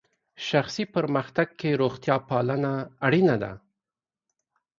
شخصي 0.49 0.83
پرمختګ 0.95 1.47
کې 1.59 1.69
روغتیا 1.81 2.15
پالنه 2.29 2.73
اړینه 3.05 3.35
ده. 3.43 3.51